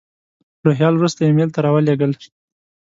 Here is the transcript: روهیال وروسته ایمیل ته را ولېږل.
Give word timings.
روهیال 0.65 0.93
وروسته 0.97 1.21
ایمیل 1.23 1.49
ته 1.55 1.59
را 1.65 1.69
ولېږل. 1.73 2.11